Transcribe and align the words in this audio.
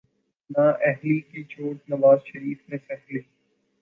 نااہلی 0.49 1.19
کی 1.21 1.43
چوٹ 1.43 1.77
نواز 1.89 2.19
شریف 2.25 2.59
نے 2.69 2.77
سہہ 2.87 3.05
لی۔ 3.11 3.19